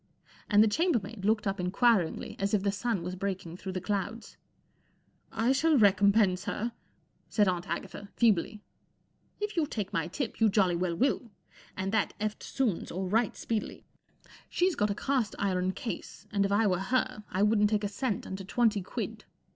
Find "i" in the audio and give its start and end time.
5.45-5.51, 16.51-16.65, 17.29-17.43